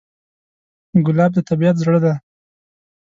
[1.05, 2.13] ګلاب د طبیعت زړه دی.